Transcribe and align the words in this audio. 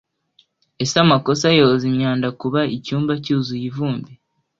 Ese 0.83 0.95
amakosa 1.05 1.47
yoza 1.57 1.83
imyanda 1.91 2.27
kuba 2.41 2.61
icyumba 2.77 3.13
cyuzuye 3.23 3.63
ivumbi 3.71 4.11